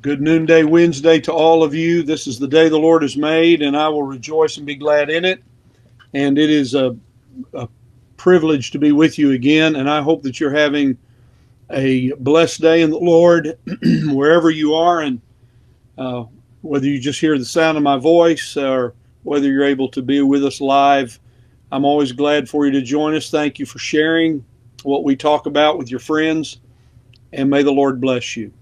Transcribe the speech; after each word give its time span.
Good 0.00 0.20
noonday 0.20 0.62
Wednesday 0.62 1.18
to 1.22 1.32
all 1.32 1.64
of 1.64 1.74
you. 1.74 2.04
This 2.04 2.28
is 2.28 2.38
the 2.38 2.46
day 2.46 2.68
the 2.68 2.78
Lord 2.78 3.02
has 3.02 3.16
made, 3.16 3.62
and 3.62 3.76
I 3.76 3.88
will 3.88 4.04
rejoice 4.04 4.56
and 4.56 4.64
be 4.64 4.76
glad 4.76 5.10
in 5.10 5.24
it. 5.24 5.42
And 6.14 6.38
it 6.38 6.50
is 6.50 6.76
a, 6.76 6.96
a 7.52 7.68
privilege 8.16 8.70
to 8.70 8.78
be 8.78 8.92
with 8.92 9.18
you 9.18 9.32
again. 9.32 9.74
And 9.74 9.90
I 9.90 10.00
hope 10.00 10.22
that 10.22 10.38
you're 10.38 10.54
having 10.54 10.96
a 11.70 12.12
blessed 12.12 12.60
day 12.60 12.82
in 12.82 12.90
the 12.90 12.98
Lord 12.98 13.58
wherever 13.82 14.50
you 14.50 14.74
are, 14.74 15.00
and 15.00 15.20
uh, 15.98 16.26
whether 16.62 16.86
you 16.86 17.00
just 17.00 17.18
hear 17.18 17.36
the 17.36 17.44
sound 17.44 17.76
of 17.76 17.82
my 17.82 17.96
voice 17.96 18.56
or 18.56 18.94
whether 19.24 19.48
you're 19.48 19.64
able 19.64 19.88
to 19.88 20.00
be 20.00 20.22
with 20.22 20.44
us 20.44 20.60
live. 20.60 21.18
I'm 21.72 21.84
always 21.84 22.12
glad 22.12 22.48
for 22.48 22.66
you 22.66 22.70
to 22.72 22.82
join 22.82 23.16
us. 23.16 23.32
Thank 23.32 23.58
you 23.58 23.66
for 23.66 23.80
sharing 23.80 24.44
what 24.84 25.02
we 25.02 25.16
talk 25.16 25.46
about 25.46 25.76
with 25.76 25.90
your 25.90 26.00
friends, 26.00 26.60
and 27.32 27.50
may 27.50 27.64
the 27.64 27.72
Lord 27.72 28.00
bless 28.00 28.36
you. 28.36 28.52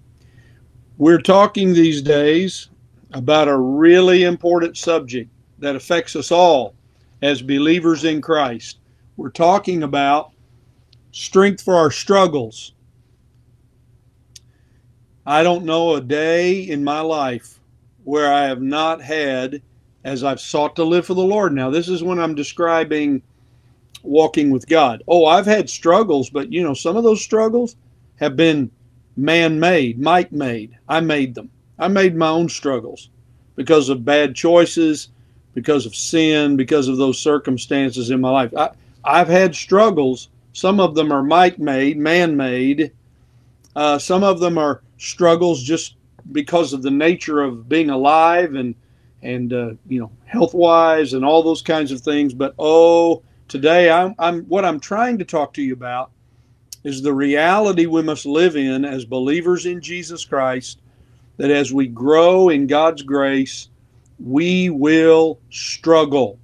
We're 0.98 1.20
talking 1.20 1.74
these 1.74 2.00
days 2.00 2.70
about 3.12 3.48
a 3.48 3.56
really 3.56 4.24
important 4.24 4.78
subject 4.78 5.30
that 5.58 5.76
affects 5.76 6.16
us 6.16 6.32
all 6.32 6.74
as 7.20 7.42
believers 7.42 8.04
in 8.04 8.22
Christ. 8.22 8.78
We're 9.18 9.28
talking 9.28 9.82
about 9.82 10.32
strength 11.12 11.62
for 11.62 11.74
our 11.74 11.90
struggles. 11.90 12.72
I 15.26 15.42
don't 15.42 15.66
know 15.66 15.96
a 15.96 16.00
day 16.00 16.60
in 16.60 16.82
my 16.82 17.00
life 17.00 17.60
where 18.04 18.32
I 18.32 18.44
have 18.44 18.62
not 18.62 19.02
had, 19.02 19.60
as 20.04 20.24
I've 20.24 20.40
sought 20.40 20.76
to 20.76 20.84
live 20.84 21.04
for 21.04 21.14
the 21.14 21.20
Lord. 21.20 21.52
Now, 21.52 21.68
this 21.68 21.88
is 21.88 22.02
when 22.02 22.18
I'm 22.18 22.34
describing 22.34 23.20
walking 24.02 24.50
with 24.50 24.66
God. 24.66 25.02
Oh, 25.08 25.26
I've 25.26 25.46
had 25.46 25.68
struggles, 25.68 26.30
but 26.30 26.50
you 26.50 26.62
know, 26.62 26.74
some 26.74 26.96
of 26.96 27.04
those 27.04 27.22
struggles 27.22 27.76
have 28.18 28.34
been 28.34 28.70
man 29.16 29.58
made, 29.58 29.98
Mike 29.98 30.32
made. 30.32 30.76
I 30.88 31.00
made 31.00 31.34
them. 31.34 31.50
I 31.78 31.88
made 31.88 32.16
my 32.16 32.28
own 32.28 32.48
struggles 32.48 33.10
because 33.54 33.88
of 33.88 34.04
bad 34.04 34.34
choices, 34.34 35.08
because 35.54 35.86
of 35.86 35.94
sin, 35.94 36.56
because 36.56 36.88
of 36.88 36.96
those 36.96 37.18
circumstances 37.18 38.10
in 38.10 38.20
my 38.20 38.30
life. 38.30 38.54
I, 38.56 38.70
I've 39.04 39.28
had 39.28 39.54
struggles. 39.54 40.28
Some 40.52 40.80
of 40.80 40.94
them 40.94 41.12
are 41.12 41.22
Mike 41.22 41.58
made, 41.58 41.96
man 41.96 42.36
made. 42.36 42.92
Uh, 43.74 43.98
some 43.98 44.24
of 44.24 44.40
them 44.40 44.58
are 44.58 44.82
struggles 44.98 45.62
just 45.62 45.96
because 46.32 46.72
of 46.72 46.82
the 46.82 46.90
nature 46.90 47.40
of 47.40 47.68
being 47.68 47.90
alive 47.90 48.54
and 48.54 48.74
and 49.22 49.52
uh, 49.52 49.72
you 49.88 50.00
know 50.00 50.10
health 50.24 50.54
wise 50.54 51.12
and 51.12 51.24
all 51.24 51.42
those 51.42 51.62
kinds 51.62 51.92
of 51.92 52.00
things. 52.00 52.34
But 52.34 52.54
oh, 52.58 53.22
today 53.48 53.90
I'm, 53.90 54.14
I'm 54.18 54.42
what 54.44 54.64
I'm 54.64 54.80
trying 54.80 55.18
to 55.18 55.24
talk 55.24 55.54
to 55.54 55.62
you 55.62 55.72
about 55.72 56.10
is 56.86 57.02
the 57.02 57.12
reality 57.12 57.84
we 57.86 58.00
must 58.00 58.24
live 58.26 58.54
in 58.54 58.84
as 58.84 59.04
believers 59.04 59.66
in 59.66 59.80
Jesus 59.80 60.24
Christ 60.24 60.78
that 61.36 61.50
as 61.50 61.72
we 61.72 61.88
grow 61.88 62.48
in 62.48 62.68
God's 62.68 63.02
grace, 63.02 63.70
we 64.20 64.70
will 64.70 65.40
struggle. 65.50 66.38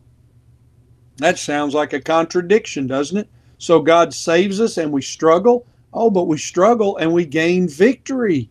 That 1.18 1.38
sounds 1.38 1.74
like 1.74 1.92
a 1.92 2.00
contradiction, 2.00 2.88
doesn't 2.88 3.18
it? 3.18 3.28
So 3.58 3.78
God 3.78 4.12
saves 4.12 4.60
us 4.60 4.78
and 4.78 4.90
we 4.90 5.00
struggle. 5.00 5.64
Oh, 5.94 6.10
but 6.10 6.24
we 6.24 6.38
struggle 6.38 6.96
and 6.96 7.12
we 7.12 7.24
gain 7.24 7.68
victory 7.68 8.50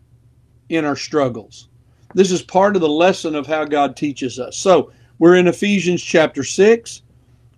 in 0.70 0.86
our 0.86 0.96
struggles. 0.96 1.68
This 2.14 2.32
is 2.32 2.42
part 2.42 2.78
of 2.78 2.82
the 2.82 2.88
lesson 2.88 3.36
of 3.36 3.48
how 3.48 3.66
God 3.66 3.98
teaches 3.98 4.40
us. 4.40 4.56
So 4.56 4.94
we're 5.20 5.36
in 5.36 5.48
Ephesians 5.50 6.02
chapter 6.02 6.46
6. 6.46 7.02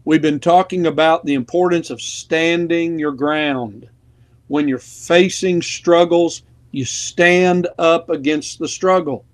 We've 0.05 0.23
been 0.23 0.39
talking 0.39 0.87
about 0.87 1.23
the 1.23 1.35
importance 1.35 1.91
of 1.91 2.01
standing 2.01 2.97
your 2.97 3.11
ground 3.11 3.89
when 4.47 4.67
you're 4.67 4.79
facing 4.79 5.61
struggles, 5.61 6.43
you 6.71 6.85
stand 6.85 7.67
up 7.77 8.09
against 8.09 8.59
the 8.59 8.67
struggle. 8.67 9.25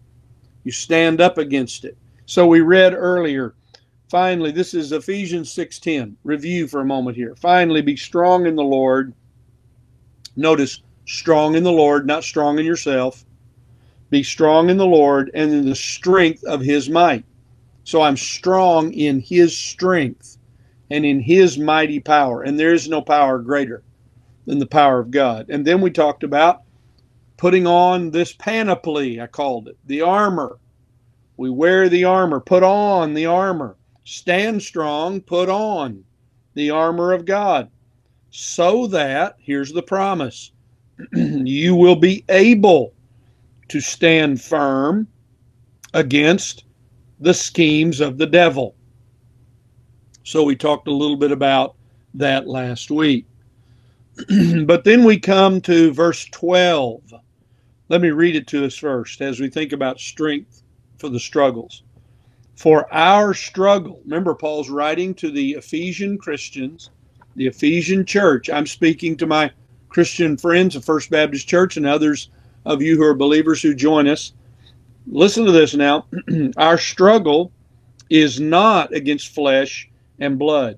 You 0.63 0.71
stand 0.71 1.21
up 1.21 1.37
against 1.37 1.85
it. 1.85 1.97
So 2.25 2.45
we 2.45 2.61
read 2.61 2.93
earlier, 2.93 3.55
finally, 4.09 4.51
this 4.51 4.73
is 4.73 4.91
Ephesians 4.91 5.51
6:10. 5.51 6.15
Review 6.23 6.67
for 6.67 6.81
a 6.81 6.85
moment 6.85 7.15
here. 7.15 7.35
Finally, 7.35 7.81
be 7.81 7.95
strong 7.95 8.45
in 8.45 8.55
the 8.55 8.63
Lord. 8.63 9.13
Notice 10.35 10.81
strong 11.05 11.55
in 11.55 11.63
the 11.63 11.71
Lord, 11.71 12.05
not 12.05 12.23
strong 12.23 12.59
in 12.59 12.65
yourself. 12.65 13.25
Be 14.09 14.21
strong 14.21 14.69
in 14.69 14.77
the 14.77 14.85
Lord 14.85 15.31
and 15.33 15.51
in 15.51 15.65
the 15.65 15.75
strength 15.75 16.43
of 16.43 16.61
his 16.61 16.89
might. 16.89 17.25
So 17.83 18.01
I'm 18.01 18.17
strong 18.17 18.93
in 18.93 19.19
his 19.19 19.57
strength 19.57 20.37
and 20.91 21.05
in 21.05 21.19
his 21.19 21.57
mighty 21.57 21.99
power, 21.99 22.43
and 22.43 22.59
there 22.59 22.73
is 22.73 22.89
no 22.89 23.01
power 23.01 23.39
greater 23.39 23.83
than 24.49 24.57
the 24.57 24.65
power 24.65 24.99
of 24.99 25.11
God. 25.11 25.45
And 25.49 25.63
then 25.63 25.79
we 25.79 25.91
talked 25.91 26.23
about 26.23 26.63
putting 27.37 27.67
on 27.67 28.09
this 28.09 28.33
panoply, 28.33 29.21
I 29.21 29.27
called 29.27 29.67
it, 29.67 29.77
the 29.85 30.01
armor. 30.01 30.57
We 31.37 31.51
wear 31.51 31.87
the 31.87 32.05
armor, 32.05 32.39
put 32.39 32.63
on 32.63 33.13
the 33.13 33.27
armor. 33.27 33.77
Stand 34.05 34.63
strong, 34.63 35.21
put 35.21 35.49
on 35.49 36.03
the 36.55 36.71
armor 36.71 37.13
of 37.13 37.25
God. 37.25 37.69
So 38.31 38.87
that, 38.87 39.35
here's 39.37 39.71
the 39.71 39.83
promise, 39.83 40.51
you 41.13 41.75
will 41.75 41.95
be 41.95 42.25
able 42.27 42.95
to 43.67 43.79
stand 43.79 44.41
firm 44.41 45.07
against 45.93 46.63
the 47.19 47.35
schemes 47.35 47.99
of 47.99 48.17
the 48.17 48.25
devil. 48.25 48.75
So 50.23 50.43
we 50.43 50.55
talked 50.55 50.87
a 50.87 50.93
little 50.93 51.17
bit 51.17 51.31
about 51.31 51.75
that 52.15 52.47
last 52.47 52.89
week. 52.89 53.27
but 54.65 54.83
then 54.83 55.03
we 55.03 55.19
come 55.19 55.61
to 55.61 55.93
verse 55.93 56.25
12. 56.25 57.13
Let 57.87 58.01
me 58.01 58.09
read 58.09 58.35
it 58.35 58.47
to 58.47 58.65
us 58.65 58.75
first 58.75 59.21
as 59.21 59.39
we 59.39 59.49
think 59.49 59.71
about 59.71 59.99
strength 59.99 60.63
for 60.97 61.09
the 61.09 61.19
struggles. 61.19 61.83
For 62.55 62.93
our 62.93 63.33
struggle, 63.33 64.01
remember, 64.03 64.35
Paul's 64.35 64.69
writing 64.69 65.13
to 65.15 65.31
the 65.31 65.53
Ephesian 65.53 66.17
Christians, 66.17 66.89
the 67.35 67.47
Ephesian 67.47 68.05
church. 68.05 68.49
I'm 68.49 68.67
speaking 68.67 69.15
to 69.17 69.25
my 69.25 69.51
Christian 69.87 70.35
friends 70.35 70.75
of 70.75 70.83
First 70.83 71.09
Baptist 71.09 71.47
Church 71.47 71.77
and 71.77 71.85
others 71.85 72.29
of 72.65 72.81
you 72.81 72.97
who 72.97 73.03
are 73.03 73.13
believers 73.13 73.61
who 73.61 73.73
join 73.73 74.07
us. 74.07 74.33
Listen 75.07 75.45
to 75.45 75.51
this 75.51 75.73
now. 75.73 76.05
our 76.57 76.77
struggle 76.77 77.51
is 78.09 78.39
not 78.39 78.93
against 78.93 79.33
flesh 79.33 79.89
and 80.19 80.37
blood 80.37 80.77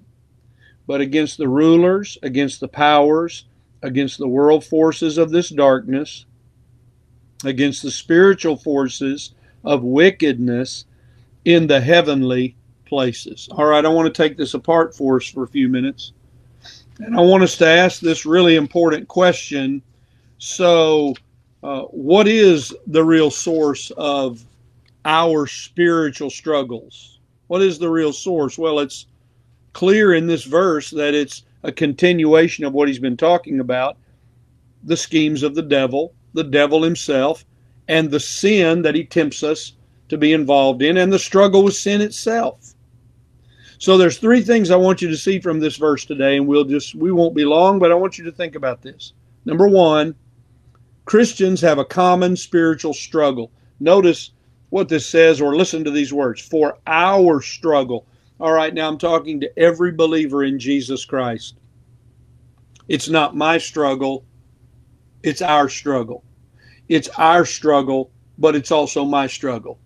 but 0.87 1.01
against 1.01 1.37
the 1.37 1.47
rulers, 1.47 2.17
against 2.23 2.59
the 2.59 2.67
powers, 2.67 3.45
against 3.81 4.17
the 4.17 4.27
world 4.27 4.63
forces 4.63 5.17
of 5.17 5.31
this 5.31 5.49
darkness, 5.49 6.25
against 7.43 7.81
the 7.81 7.91
spiritual 7.91 8.57
forces 8.57 9.33
of 9.63 9.83
wickedness 9.83 10.85
in 11.45 11.67
the 11.67 11.81
heavenly 11.81 12.55
places. 12.85 13.47
All 13.51 13.65
right, 13.65 13.85
I 13.85 13.89
want 13.89 14.13
to 14.13 14.23
take 14.23 14.37
this 14.37 14.53
apart 14.53 14.95
for 14.95 15.17
us 15.17 15.27
for 15.27 15.43
a 15.43 15.47
few 15.47 15.69
minutes. 15.69 16.13
And 16.99 17.15
I 17.15 17.21
want 17.21 17.43
us 17.43 17.57
to 17.57 17.65
ask 17.65 17.99
this 17.99 18.25
really 18.25 18.55
important 18.55 19.07
question. 19.07 19.81
So, 20.37 21.15
uh, 21.63 21.83
what 21.83 22.27
is 22.27 22.75
the 22.87 23.03
real 23.03 23.31
source 23.31 23.91
of 23.91 24.43
our 25.05 25.47
spiritual 25.47 26.29
struggles? 26.29 27.19
What 27.47 27.61
is 27.61 27.79
the 27.79 27.89
real 27.89 28.13
source? 28.13 28.57
Well, 28.57 28.79
it's 28.79 29.07
clear 29.73 30.13
in 30.13 30.27
this 30.27 30.43
verse 30.43 30.91
that 30.91 31.13
it's 31.13 31.43
a 31.63 31.71
continuation 31.71 32.65
of 32.65 32.73
what 32.73 32.87
he's 32.87 32.99
been 32.99 33.17
talking 33.17 33.59
about 33.59 33.97
the 34.83 34.97
schemes 34.97 35.43
of 35.43 35.53
the 35.53 35.61
devil, 35.61 36.13
the 36.33 36.43
devil 36.43 36.81
himself, 36.81 37.45
and 37.87 38.09
the 38.09 38.19
sin 38.19 38.81
that 38.81 38.95
he 38.95 39.03
tempts 39.03 39.43
us 39.43 39.73
to 40.09 40.17
be 40.17 40.33
involved 40.33 40.81
in, 40.81 40.97
and 40.97 41.13
the 41.13 41.19
struggle 41.19 41.63
with 41.63 41.75
sin 41.75 42.01
itself. 42.01 42.73
So 43.77 43.97
there's 43.97 44.17
three 44.17 44.41
things 44.41 44.69
I 44.69 44.75
want 44.75 45.01
you 45.01 45.09
to 45.09 45.17
see 45.17 45.39
from 45.39 45.59
this 45.59 45.77
verse 45.77 46.05
today, 46.05 46.37
and 46.37 46.47
we'll 46.47 46.63
just 46.63 46.95
we 46.95 47.11
won't 47.11 47.35
be 47.35 47.45
long, 47.45 47.79
but 47.79 47.91
I 47.91 47.95
want 47.95 48.17
you 48.17 48.23
to 48.25 48.31
think 48.31 48.55
about 48.55 48.81
this. 48.81 49.13
Number 49.45 49.67
one, 49.67 50.15
Christians 51.05 51.61
have 51.61 51.79
a 51.79 51.85
common 51.85 52.35
spiritual 52.35 52.93
struggle. 52.93 53.51
Notice 53.79 54.31
what 54.69 54.87
this 54.87 55.05
says, 55.05 55.41
or 55.41 55.55
listen 55.55 55.83
to 55.83 55.91
these 55.91 56.13
words 56.13 56.41
for 56.41 56.77
our 56.85 57.41
struggle. 57.41 58.05
All 58.41 58.53
right, 58.53 58.73
now 58.73 58.87
I'm 58.87 58.97
talking 58.97 59.39
to 59.41 59.59
every 59.59 59.91
believer 59.91 60.43
in 60.43 60.57
Jesus 60.57 61.05
Christ. 61.05 61.57
It's 62.87 63.07
not 63.07 63.35
my 63.35 63.59
struggle, 63.59 64.25
it's 65.21 65.43
our 65.43 65.69
struggle. 65.69 66.23
It's 66.89 67.07
our 67.19 67.45
struggle, 67.45 68.09
but 68.39 68.55
it's 68.55 68.71
also 68.71 69.05
my 69.05 69.27
struggle. 69.27 69.77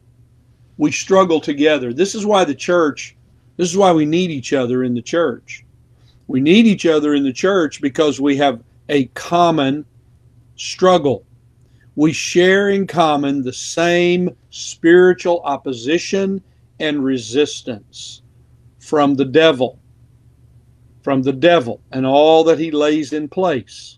We 0.78 0.94
struggle 0.94 1.42
together. 1.42 1.92
This 1.92 2.16
is 2.16 2.25
why 2.25 2.46
the 2.46 2.56
church, 2.56 3.18
this 3.57 3.69
is 3.69 3.75
why 3.75 3.92
we 3.92 4.06
need 4.06 4.31
each 4.31 4.54
other 4.54 4.86
in 4.86 4.94
the 4.94 5.01
church. 5.01 5.66
We 6.28 6.40
need 6.40 6.66
each 6.66 6.86
other 6.86 7.13
in 7.13 7.24
the 7.24 7.34
church 7.34 7.81
because 7.81 8.22
we 8.22 8.38
have 8.38 8.63
a 8.88 9.08
common 9.08 9.86
struggle. 10.56 11.25
We 11.98 12.13
share 12.13 12.69
in 12.69 12.88
common 12.88 13.44
the 13.44 13.51
same 13.51 14.34
spiritual 14.50 15.42
opposition 15.44 16.42
and 16.80 17.04
resistance 17.04 18.22
from 18.86 19.16
the 19.16 19.26
devil, 19.26 19.80
from 21.02 21.24
the 21.24 21.34
devil 21.34 21.82
and 21.92 22.06
all 22.06 22.44
that 22.44 22.60
he 22.60 22.70
lays 22.70 23.14
in 23.14 23.28
place. 23.28 23.98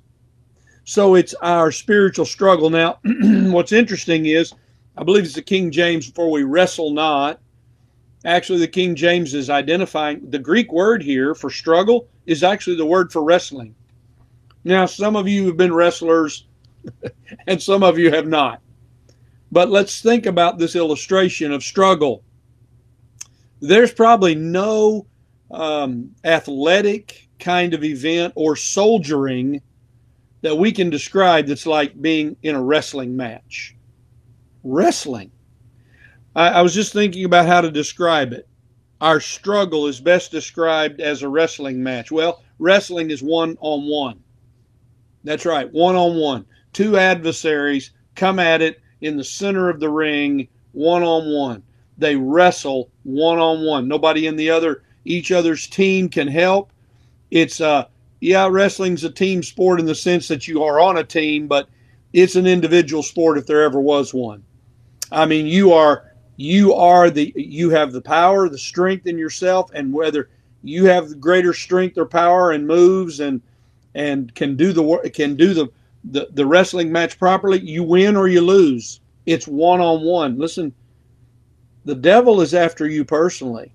So 0.86 1.16
it's 1.16 1.34
our 1.42 1.72
spiritual 1.72 2.25
struggle. 2.25 2.69
Now, 2.69 3.00
what's 3.04 3.74
interesting 3.74 4.28
is 4.28 4.54
I 4.98 5.04
believe 5.04 5.25
it's 5.25 5.36
the 5.36 5.42
King 5.42 5.69
James, 5.69 6.10
for 6.10 6.31
we 6.31 6.44
wrestle 6.44 6.92
not. 6.92 7.42
Actually, 8.25 8.60
the 8.60 8.68
King 8.68 8.95
James 8.95 9.34
is 9.34 9.50
identifying 9.50 10.30
the 10.30 10.39
Greek 10.39 10.72
word 10.72 11.04
here 11.04 11.36
for 11.36 11.50
struggle 11.50 12.07
is 12.25 12.44
actually 12.44 12.78
the 12.78 12.86
word 12.86 13.12
for 13.12 13.24
wrestling. 13.24 13.75
Now, 14.63 14.86
some 14.86 15.16
of 15.16 15.28
you 15.28 15.45
have 15.48 15.57
been 15.57 15.74
wrestlers 15.74 16.48
and 17.48 17.62
some 17.62 17.84
of 17.84 18.00
you 18.00 18.10
have 18.12 18.28
not. 18.28 18.62
But 19.51 19.69
let's 19.69 20.01
think 20.01 20.25
about 20.25 20.57
this 20.57 20.75
illustration 20.75 21.51
of 21.51 21.63
struggle. 21.63 22.24
There's 23.59 23.94
probably 23.94 24.36
no 24.36 25.07
um, 25.51 26.12
athletic 26.24 27.30
kind 27.39 27.74
of 27.74 27.83
event 27.83 28.33
or 28.36 28.56
soldiering 28.56 29.62
that 30.42 30.57
we 30.57 30.71
can 30.71 30.89
describe 30.89 31.48
that's 31.48 31.65
like 31.65 32.00
being 32.01 32.38
in 32.44 32.56
a 32.56 32.62
wrestling 32.62 33.15
match. 33.15 33.75
Wrestling. 34.63 35.31
I, 36.36 36.50
I 36.50 36.62
was 36.62 36.74
just 36.74 36.94
thinking 36.94 37.25
about 37.25 37.48
how 37.48 37.62
to 37.62 37.71
describe 37.71 38.33
it. 38.33 38.48
Our 39.01 39.19
struggle 39.19 39.88
is 39.88 40.00
best 40.00 40.31
described 40.31 41.01
as 41.01 41.21
a 41.21 41.30
wrestling 41.30 41.81
match. 41.83 42.12
Well, 42.12 42.44
wrestling 42.60 43.12
is 43.12 43.21
one 43.21 43.57
on 43.60 43.88
one. 43.88 44.24
That's 45.24 45.45
right, 45.45 45.71
one 45.71 45.95
on 45.95 46.15
one. 46.18 46.45
Two 46.74 46.98
adversaries 46.98 47.92
come 48.15 48.39
at 48.39 48.62
it 48.62 48.80
in 49.01 49.18
the 49.18 49.24
center 49.24 49.69
of 49.69 49.80
the 49.80 49.89
ring, 49.89 50.48
one 50.71 51.03
on 51.03 51.31
one. 51.31 51.63
They 51.97 52.15
wrestle 52.15 52.89
one 53.03 53.39
on 53.39 53.65
one. 53.65 53.88
Nobody 53.88 54.27
in 54.27 54.35
the 54.35 54.49
other, 54.49 54.83
each 55.05 55.31
other's 55.31 55.67
team 55.67 56.09
can 56.09 56.27
help. 56.27 56.71
It's 57.31 57.59
uh, 57.59 57.85
yeah, 58.19 58.47
wrestling's 58.49 59.03
a 59.03 59.09
team 59.09 59.44
sport 59.44 59.79
in 59.79 59.85
the 59.85 59.95
sense 59.95 60.27
that 60.27 60.47
you 60.47 60.63
are 60.63 60.79
on 60.79 60.97
a 60.97 61.03
team, 61.03 61.47
but 61.47 61.69
it's 62.13 62.35
an 62.35 62.47
individual 62.47 63.03
sport 63.03 63.38
if 63.38 63.45
there 63.45 63.63
ever 63.63 63.79
was 63.79 64.13
one. 64.13 64.44
I 65.11 65.25
mean, 65.25 65.45
you 65.45 65.73
are 65.73 66.11
you 66.35 66.73
are 66.73 67.09
the 67.09 67.33
you 67.35 67.69
have 67.71 67.91
the 67.91 68.01
power, 68.01 68.50
the 68.50 68.57
strength 68.57 69.07
in 69.07 69.17
yourself, 69.17 69.71
and 69.73 69.93
whether 69.93 70.29
you 70.63 70.85
have 70.85 71.19
greater 71.19 71.53
strength 71.53 71.97
or 71.97 72.05
power 72.05 72.51
and 72.51 72.67
moves 72.67 73.19
and 73.19 73.41
and 73.95 74.33
can 74.35 74.55
do 74.55 74.73
the 74.73 75.11
can 75.13 75.35
do 75.35 75.53
the, 75.53 75.67
the 76.05 76.27
the 76.31 76.45
wrestling 76.45 76.91
match 76.91 77.17
properly, 77.19 77.59
you 77.59 77.83
win 77.83 78.15
or 78.15 78.27
you 78.27 78.41
lose. 78.41 79.00
It's 79.25 79.47
one 79.47 79.81
on 79.81 80.03
one. 80.03 80.38
Listen, 80.38 80.73
the 81.88 81.95
devil 81.95 82.42
is 82.42 82.54
after 82.54 82.86
you 82.86 83.06
personally. 83.06 83.72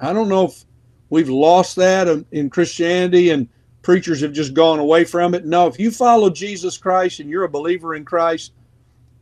I 0.00 0.12
don't 0.12 0.28
know 0.28 0.46
if 0.46 0.64
we've 1.10 1.28
lost 1.28 1.74
that 1.76 2.24
in 2.30 2.50
Christianity 2.50 3.30
and 3.30 3.48
preachers 3.82 4.20
have 4.20 4.32
just 4.32 4.54
gone 4.54 4.78
away 4.78 5.04
from 5.04 5.34
it. 5.34 5.44
No, 5.44 5.66
if 5.66 5.78
you 5.78 5.90
follow 5.90 6.30
Jesus 6.30 6.78
Christ 6.78 7.18
and 7.18 7.28
you're 7.28 7.44
a 7.44 7.48
believer 7.48 7.96
in 7.96 8.04
Christ, 8.04 8.52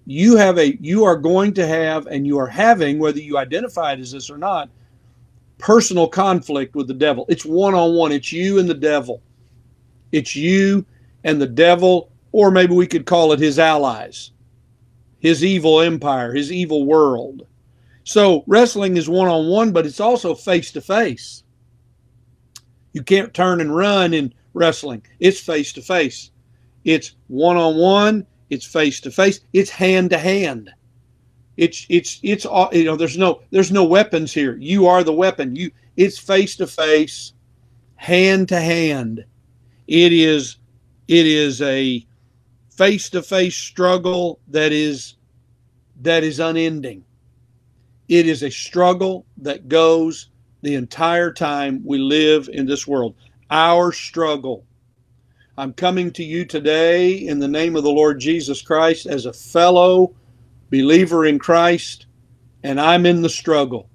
you 0.04 0.36
have 0.36 0.58
a 0.58 0.76
you 0.76 1.04
are 1.04 1.16
going 1.16 1.54
to 1.54 1.66
have 1.66 2.06
and 2.06 2.26
you 2.26 2.38
are 2.38 2.46
having 2.46 2.98
whether 2.98 3.18
you 3.18 3.38
identify 3.38 3.94
it 3.94 4.00
as 4.00 4.12
this 4.12 4.30
or 4.30 4.38
not 4.38 4.68
personal 5.58 6.06
conflict 6.06 6.74
with 6.74 6.86
the 6.86 6.94
devil. 6.94 7.24
It's 7.30 7.46
one 7.46 7.74
on 7.74 7.94
one. 7.94 8.12
It's 8.12 8.32
you 8.32 8.58
and 8.58 8.68
the 8.68 8.74
devil. 8.74 9.22
It's 10.12 10.36
you 10.36 10.84
and 11.24 11.40
the 11.40 11.46
devil, 11.46 12.10
or 12.32 12.50
maybe 12.50 12.74
we 12.74 12.86
could 12.86 13.06
call 13.06 13.32
it 13.32 13.40
his 13.40 13.58
allies, 13.58 14.32
his 15.18 15.42
evil 15.42 15.80
empire, 15.80 16.34
his 16.34 16.52
evil 16.52 16.84
world. 16.84 17.46
So 18.06 18.44
wrestling 18.46 18.96
is 18.96 19.08
one 19.08 19.26
on 19.26 19.48
one, 19.48 19.72
but 19.72 19.84
it's 19.84 19.98
also 19.98 20.32
face 20.32 20.70
to 20.72 20.80
face. 20.80 21.42
You 22.92 23.02
can't 23.02 23.34
turn 23.34 23.60
and 23.60 23.74
run 23.74 24.14
in 24.14 24.32
wrestling, 24.54 25.04
it's 25.18 25.40
face 25.40 25.72
to 25.72 25.82
face. 25.82 26.30
It's 26.84 27.16
one 27.26 27.56
on 27.56 27.76
one, 27.76 28.24
it's 28.48 28.64
face 28.64 29.00
to 29.00 29.10
face, 29.10 29.40
it's 29.52 29.70
hand 29.70 30.10
to 30.10 30.18
hand. 30.18 30.70
It's 31.56 31.84
it's 31.88 32.20
it's 32.22 32.46
all 32.46 32.68
you 32.72 32.84
know. 32.84 32.94
There's 32.94 33.18
no 33.18 33.42
there's 33.50 33.72
no 33.72 33.82
weapons 33.82 34.32
here. 34.32 34.56
You 34.56 34.86
are 34.86 35.02
the 35.02 35.12
weapon. 35.12 35.56
You 35.56 35.72
it's 35.96 36.16
face 36.16 36.54
to 36.56 36.68
face, 36.68 37.32
hand 37.96 38.48
to 38.50 38.60
hand. 38.60 39.24
It 39.88 40.12
is 40.12 40.58
it 41.08 41.26
is 41.26 41.60
a 41.60 42.06
face-to-face 42.70 43.56
struggle 43.56 44.38
that 44.48 44.70
is 44.70 45.16
that 46.02 46.22
is 46.22 46.38
unending. 46.38 47.05
It 48.08 48.26
is 48.26 48.42
a 48.42 48.50
struggle 48.50 49.26
that 49.38 49.68
goes 49.68 50.28
the 50.62 50.76
entire 50.76 51.32
time 51.32 51.82
we 51.84 51.98
live 51.98 52.48
in 52.52 52.66
this 52.66 52.86
world. 52.86 53.14
Our 53.50 53.92
struggle. 53.92 54.64
I'm 55.58 55.72
coming 55.72 56.12
to 56.12 56.24
you 56.24 56.44
today 56.44 57.14
in 57.14 57.38
the 57.38 57.48
name 57.48 57.74
of 57.76 57.82
the 57.82 57.90
Lord 57.90 58.20
Jesus 58.20 58.62
Christ 58.62 59.06
as 59.06 59.26
a 59.26 59.32
fellow 59.32 60.14
believer 60.70 61.24
in 61.26 61.38
Christ, 61.38 62.06
and 62.62 62.80
I'm 62.80 63.06
in 63.06 63.22
the 63.22 63.28
struggle. 63.28 63.88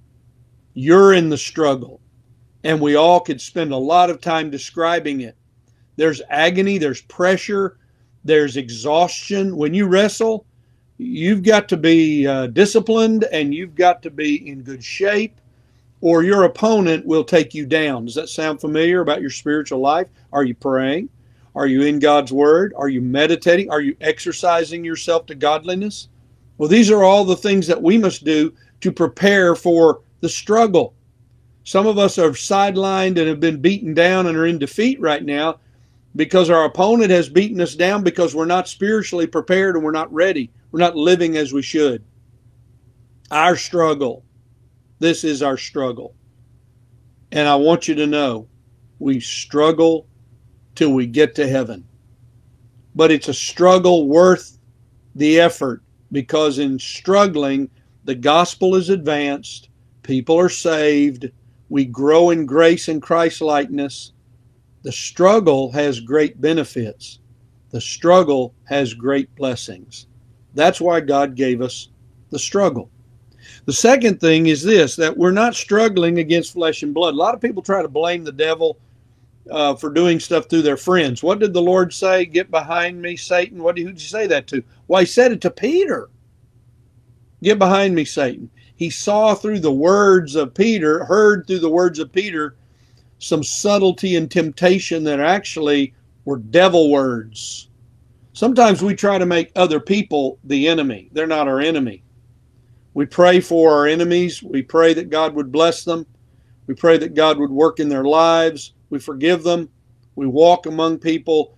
You're 0.74 1.14
in 1.14 1.30
the 1.30 1.38
struggle. 1.38 2.02
And 2.64 2.80
we 2.80 2.96
all 2.96 3.20
could 3.20 3.42
spend 3.42 3.72
a 3.72 3.78
lot 3.78 4.10
of 4.10 4.22
time 4.22 4.50
describing 4.50 5.22
it. 5.22 5.36
There's 5.96 6.22
agony, 6.30 6.78
there's 6.78 7.02
pressure, 7.02 7.78
there's 8.24 8.58
exhaustion. 8.58 9.56
When 9.56 9.74
you 9.74 9.88
wrestle, 9.88 10.46
you've 11.02 11.42
got 11.42 11.68
to 11.70 11.78
be 11.78 12.28
uh, 12.28 12.48
disciplined 12.48 13.24
and 13.32 13.56
you've 13.56 13.76
got 13.76 14.04
to 14.04 14.12
be 14.12 14.48
in 14.48 14.62
good 14.62 14.84
shape, 14.84 15.42
or 16.00 16.24
your 16.24 16.44
opponent 16.44 17.06
will 17.06 17.24
take 17.24 17.54
you 17.54 17.66
down. 17.66 18.06
Does 18.06 18.16
that 18.16 18.30
sound 18.30 18.62
familiar 18.62 19.02
about 19.02 19.22
your 19.22 19.30
spiritual 19.30 19.80
life? 19.80 20.08
Are 20.32 20.44
you 20.44 20.54
praying? 20.54 21.10
Are 21.56 21.68
you 21.68 21.82
in 21.82 22.00
God's 22.00 22.32
Word? 22.32 22.74
Are 22.78 22.88
you 22.88 23.02
meditating? 23.02 23.70
Are 23.70 23.82
you 23.82 23.96
exercising 24.00 24.86
yourself 24.86 25.26
to 25.28 25.36
godliness? 25.36 26.08
Well, 26.58 26.70
these 26.70 26.92
are 26.92 27.04
all 27.04 27.26
the 27.26 27.36
things 27.36 27.68
that 27.68 27.82
we 27.82 27.98
must 27.98 28.24
do 28.24 28.54
to 28.82 28.92
prepare 28.92 29.56
for 29.56 30.02
the 30.22 30.30
struggle. 30.30 30.94
Some 31.64 31.88
of 31.88 31.98
us 31.98 32.18
are 32.18 32.30
sidelined 32.30 33.18
and 33.18 33.28
have 33.28 33.40
been 33.40 33.60
beaten 33.60 33.94
down 33.94 34.28
and 34.28 34.38
are 34.38 34.48
in 34.48 34.60
defeat 34.60 35.00
right 35.02 35.24
now 35.24 35.60
because 36.16 36.50
our 36.50 36.66
opponent 36.66 37.10
has 37.10 37.30
beaten 37.30 37.62
us 37.62 37.76
down 37.76 38.04
because 38.04 38.36
we're 38.36 38.46
not 38.46 38.68
spiritually 38.68 39.28
prepared 39.28 39.76
and 39.76 39.84
we're 39.84 39.92
not 39.92 40.12
ready. 40.14 40.52
We're 40.72 40.80
not 40.80 40.96
living 40.96 41.38
as 41.38 41.54
we 41.54 41.62
should. 41.62 42.04
Our 43.30 43.56
struggle. 43.56 44.24
This 45.00 45.24
is 45.24 45.42
our 45.42 45.58
struggle. 45.58 46.16
And 47.32 47.48
I 47.48 47.56
want 47.56 47.88
you 47.88 47.96
to 47.96 48.08
know 48.08 48.48
we 49.00 49.20
struggle 49.20 50.08
till 50.76 50.94
we 50.94 51.08
get 51.08 51.36
to 51.36 51.48
heaven. 51.48 51.88
But 52.96 53.12
it's 53.12 53.28
a 53.28 53.34
struggle 53.34 54.08
worth 54.08 54.58
the 55.16 55.40
effort 55.40 55.82
because 56.12 56.60
in 56.60 56.78
struggling, 56.78 57.70
the 58.04 58.16
gospel 58.16 58.76
is 58.76 58.90
advanced, 58.90 59.70
people 60.04 60.38
are 60.40 60.50
saved, 60.50 61.32
we 61.70 61.86
grow 61.86 62.32
in 62.32 62.46
grace 62.46 62.88
and 62.90 63.02
Christ 63.02 63.42
likeness 63.42 64.12
the 64.84 64.92
struggle 64.92 65.72
has 65.74 66.00
great 66.00 66.42
benefits. 66.42 67.20
The 67.70 67.82
struggle 67.82 68.56
has 68.66 68.94
great 68.96 69.34
blessings. 69.36 70.08
That's 70.54 70.82
why 70.82 71.00
God 71.00 71.36
gave 71.36 71.62
us 71.62 71.90
the 72.30 72.40
struggle. 72.40 72.90
The 73.66 73.74
second 73.74 74.20
thing 74.20 74.48
is 74.48 74.64
this 74.64 74.96
that 74.96 75.18
we're 75.18 75.32
not 75.32 75.56
struggling 75.56 76.20
against 76.20 76.54
flesh 76.54 76.84
and 76.84 76.94
blood. 76.94 77.14
A 77.14 77.18
lot 77.18 77.36
of 77.36 77.42
people 77.42 77.62
try 77.62 77.82
to 77.82 77.88
blame 77.88 78.24
the 78.24 78.32
devil 78.32 78.78
uh, 79.50 79.76
for 79.76 79.90
doing 79.90 80.20
stuff 80.20 80.48
through 80.48 80.62
their 80.62 80.78
friends. 80.78 81.24
What 81.24 81.40
did 81.40 81.54
the 81.54 81.62
Lord 81.62 81.94
say? 81.94 82.26
Get 82.26 82.52
behind 82.52 83.02
me, 83.02 83.16
Satan. 83.16 83.64
What 83.64 83.76
did 83.76 83.90
he 83.90 83.98
say 83.98 84.28
that 84.28 84.48
to? 84.48 84.64
Well, 84.88 85.00
he 85.00 85.06
said 85.06 85.32
it 85.32 85.42
to 85.42 85.52
Peter. 85.52 86.10
Get 87.42 87.58
behind 87.58 87.96
me, 87.96 88.06
Satan. 88.06 88.50
He 88.76 88.90
saw 88.90 89.34
through 89.36 89.60
the 89.60 89.72
words 89.72 90.36
of 90.36 90.54
Peter, 90.54 91.06
heard 91.06 91.46
through 91.46 91.60
the 91.60 91.70
words 91.70 92.00
of 92.00 92.12
Peter, 92.12 92.56
some 93.20 93.44
subtlety 93.44 94.16
and 94.16 94.30
temptation 94.30 95.04
that 95.04 95.20
actually 95.20 95.94
were 96.26 96.38
devil 96.38 96.90
words. 96.92 97.70
Sometimes 98.34 98.82
we 98.82 98.96
try 98.96 99.18
to 99.18 99.26
make 99.26 99.52
other 99.56 99.80
people 99.80 100.40
the 100.44 100.68
enemy. 100.68 101.10
They're 101.12 101.28
not 101.28 101.48
our 101.48 101.60
enemy. 101.60 102.04
We 102.94 103.06
pray 103.06 103.40
for 103.40 103.74
our 103.74 103.88
enemies. 103.88 104.42
We 104.42 104.62
pray 104.62 104.94
that 104.94 105.10
God 105.10 105.34
would 105.36 105.52
bless 105.52 105.84
them. 105.84 106.06
We 106.68 106.76
pray 106.76 106.98
that 106.98 107.14
God 107.14 107.38
would 107.40 107.52
work 107.52 107.80
in 107.80 107.90
their 107.90 108.06
lives. 108.06 108.74
We 108.90 109.00
forgive 109.00 109.44
them. 109.44 109.70
We 110.16 110.28
walk 110.28 110.66
among 110.66 111.00
people, 111.00 111.58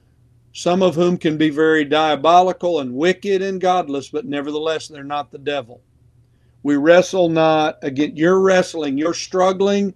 some 0.53 0.83
of 0.83 0.95
whom 0.95 1.17
can 1.17 1.37
be 1.37 1.49
very 1.49 1.85
diabolical 1.85 2.79
and 2.79 2.93
wicked 2.93 3.41
and 3.41 3.59
godless, 3.59 4.09
but 4.09 4.25
nevertheless, 4.25 4.87
they're 4.87 5.03
not 5.03 5.31
the 5.31 5.39
devil. 5.39 5.81
We 6.61 6.77
wrestle 6.77 7.29
not 7.29 7.77
against 7.81 8.17
You're 8.17 8.39
wrestling, 8.39 8.97
you're 8.97 9.13
struggling 9.13 9.93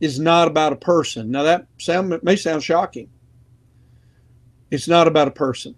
is 0.00 0.18
not 0.18 0.48
about 0.48 0.72
a 0.72 0.76
person. 0.76 1.30
Now 1.30 1.42
that 1.42 1.66
sound 1.78 2.18
may 2.22 2.36
sound 2.36 2.62
shocking. 2.64 3.08
It's 4.70 4.88
not 4.88 5.06
about 5.06 5.28
a 5.28 5.32
person. 5.32 5.74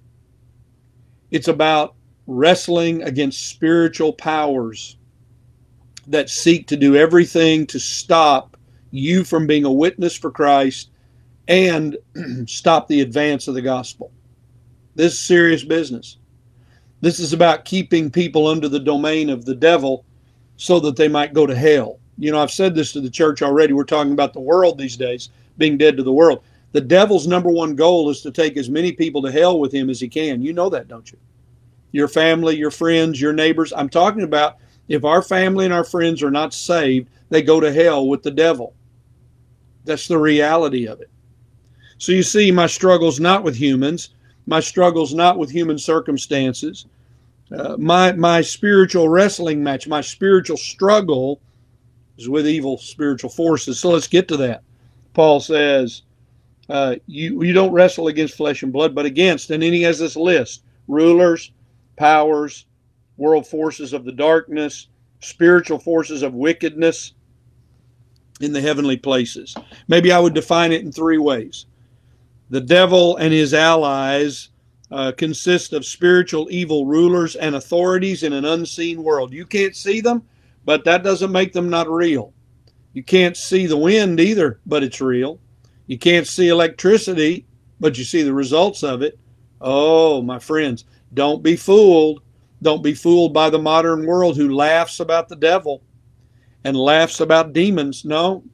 It's 1.32 1.48
about 1.48 1.94
wrestling 2.26 3.02
against 3.02 3.48
spiritual 3.48 4.12
powers 4.12 4.98
that 6.06 6.28
seek 6.28 6.66
to 6.66 6.76
do 6.76 6.94
everything 6.94 7.66
to 7.68 7.80
stop 7.80 8.56
you 8.90 9.24
from 9.24 9.46
being 9.46 9.64
a 9.64 9.72
witness 9.72 10.14
for 10.14 10.30
Christ 10.30 10.90
and 11.48 11.96
stop 12.46 12.86
the 12.86 13.00
advance 13.00 13.48
of 13.48 13.54
the 13.54 13.62
gospel. 13.62 14.12
This 14.94 15.14
is 15.14 15.18
serious 15.18 15.64
business. 15.64 16.18
This 17.00 17.18
is 17.18 17.32
about 17.32 17.64
keeping 17.64 18.10
people 18.10 18.46
under 18.46 18.68
the 18.68 18.78
domain 18.78 19.30
of 19.30 19.46
the 19.46 19.54
devil 19.54 20.04
so 20.58 20.78
that 20.80 20.96
they 20.96 21.08
might 21.08 21.32
go 21.32 21.46
to 21.46 21.56
hell. 21.56 21.98
You 22.18 22.30
know, 22.30 22.42
I've 22.42 22.50
said 22.50 22.74
this 22.74 22.92
to 22.92 23.00
the 23.00 23.10
church 23.10 23.40
already. 23.40 23.72
We're 23.72 23.84
talking 23.84 24.12
about 24.12 24.34
the 24.34 24.40
world 24.40 24.76
these 24.76 24.98
days, 24.98 25.30
being 25.56 25.78
dead 25.78 25.96
to 25.96 26.02
the 26.02 26.12
world. 26.12 26.44
The 26.72 26.80
devil's 26.80 27.26
number 27.26 27.50
one 27.50 27.74
goal 27.74 28.08
is 28.10 28.22
to 28.22 28.30
take 28.30 28.56
as 28.56 28.70
many 28.70 28.92
people 28.92 29.22
to 29.22 29.30
hell 29.30 29.58
with 29.58 29.72
him 29.72 29.90
as 29.90 30.00
he 30.00 30.08
can. 30.08 30.42
You 30.42 30.52
know 30.52 30.70
that, 30.70 30.88
don't 30.88 31.10
you? 31.10 31.18
Your 31.92 32.08
family, 32.08 32.56
your 32.56 32.70
friends, 32.70 33.20
your 33.20 33.34
neighbors. 33.34 33.72
I'm 33.76 33.90
talking 33.90 34.22
about 34.22 34.56
if 34.88 35.04
our 35.04 35.22
family 35.22 35.66
and 35.66 35.74
our 35.74 35.84
friends 35.84 36.22
are 36.22 36.30
not 36.30 36.54
saved, 36.54 37.08
they 37.28 37.42
go 37.42 37.60
to 37.60 37.72
hell 37.72 38.08
with 38.08 38.22
the 38.22 38.30
devil. 38.30 38.74
That's 39.84 40.08
the 40.08 40.18
reality 40.18 40.86
of 40.86 41.00
it. 41.00 41.10
So 41.98 42.12
you 42.12 42.22
see, 42.22 42.50
my 42.50 42.66
struggle's 42.66 43.20
not 43.20 43.44
with 43.44 43.54
humans. 43.54 44.10
My 44.46 44.60
struggle's 44.60 45.14
not 45.14 45.38
with 45.38 45.50
human 45.50 45.78
circumstances. 45.78 46.86
Uh, 47.56 47.76
my 47.78 48.12
my 48.12 48.40
spiritual 48.40 49.08
wrestling 49.08 49.62
match, 49.62 49.86
my 49.86 50.00
spiritual 50.00 50.56
struggle 50.56 51.40
is 52.16 52.28
with 52.28 52.46
evil 52.46 52.78
spiritual 52.78 53.30
forces. 53.30 53.78
So 53.78 53.90
let's 53.90 54.08
get 54.08 54.26
to 54.28 54.36
that. 54.38 54.62
Paul 55.12 55.40
says, 55.40 56.02
uh, 56.68 56.96
you, 57.06 57.42
you 57.42 57.52
don't 57.52 57.72
wrestle 57.72 58.08
against 58.08 58.36
flesh 58.36 58.62
and 58.62 58.72
blood, 58.72 58.94
but 58.94 59.06
against, 59.06 59.50
and 59.50 59.62
then 59.62 59.72
he 59.72 59.82
has 59.82 59.98
this 59.98 60.16
list 60.16 60.64
rulers, 60.88 61.52
powers, 61.96 62.66
world 63.16 63.46
forces 63.46 63.92
of 63.92 64.04
the 64.04 64.12
darkness, 64.12 64.88
spiritual 65.20 65.78
forces 65.78 66.22
of 66.22 66.34
wickedness 66.34 67.14
in 68.40 68.52
the 68.52 68.60
heavenly 68.60 68.96
places. 68.96 69.54
Maybe 69.88 70.12
I 70.12 70.18
would 70.18 70.34
define 70.34 70.72
it 70.72 70.82
in 70.82 70.92
three 70.92 71.18
ways. 71.18 71.66
The 72.50 72.60
devil 72.60 73.16
and 73.16 73.32
his 73.32 73.54
allies 73.54 74.50
uh, 74.90 75.12
consist 75.12 75.72
of 75.72 75.86
spiritual 75.86 76.48
evil 76.50 76.84
rulers 76.86 77.36
and 77.36 77.54
authorities 77.54 78.24
in 78.24 78.32
an 78.32 78.44
unseen 78.44 79.02
world. 79.02 79.32
You 79.32 79.46
can't 79.46 79.74
see 79.74 80.00
them, 80.00 80.22
but 80.64 80.84
that 80.84 81.02
doesn't 81.02 81.32
make 81.32 81.52
them 81.52 81.70
not 81.70 81.90
real. 81.90 82.34
You 82.92 83.02
can't 83.02 83.36
see 83.36 83.66
the 83.66 83.76
wind 83.76 84.20
either, 84.20 84.60
but 84.66 84.82
it's 84.82 85.00
real. 85.00 85.40
You 85.86 85.98
can't 85.98 86.26
see 86.26 86.48
electricity, 86.48 87.46
but 87.80 87.98
you 87.98 88.04
see 88.04 88.22
the 88.22 88.32
results 88.32 88.82
of 88.82 89.02
it. 89.02 89.18
Oh, 89.60 90.22
my 90.22 90.38
friends, 90.38 90.84
don't 91.14 91.42
be 91.42 91.56
fooled. 91.56 92.22
Don't 92.62 92.82
be 92.82 92.94
fooled 92.94 93.34
by 93.34 93.50
the 93.50 93.58
modern 93.58 94.06
world 94.06 94.36
who 94.36 94.54
laughs 94.54 95.00
about 95.00 95.28
the 95.28 95.36
devil 95.36 95.82
and 96.64 96.76
laughs 96.76 97.20
about 97.20 97.52
demons. 97.52 98.04
No, 98.04 98.44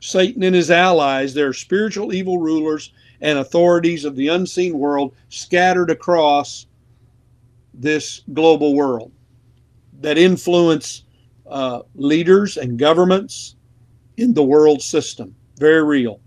Satan 0.00 0.42
and 0.42 0.54
his 0.54 0.70
allies, 0.70 1.34
they're 1.34 1.52
spiritual 1.52 2.12
evil 2.12 2.38
rulers 2.38 2.92
and 3.20 3.38
authorities 3.38 4.04
of 4.04 4.16
the 4.16 4.28
unseen 4.28 4.78
world 4.78 5.14
scattered 5.28 5.90
across 5.90 6.66
this 7.74 8.22
global 8.32 8.74
world 8.74 9.12
that 10.00 10.18
influence 10.18 11.04
uh, 11.46 11.82
leaders 11.94 12.56
and 12.56 12.78
governments 12.78 13.56
in 14.16 14.32
the 14.32 14.42
world 14.42 14.82
system. 14.82 15.34
Very 15.58 15.84
real. 15.84 16.20